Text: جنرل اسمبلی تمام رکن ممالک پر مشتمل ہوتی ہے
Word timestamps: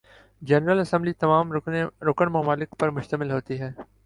جنرل 0.41 0.79
اسمبلی 0.79 1.13
تمام 1.15 1.51
رکن 2.01 2.27
ممالک 2.31 2.69
پر 2.79 2.89
مشتمل 2.89 3.31
ہوتی 3.31 3.59
ہے 3.61 3.71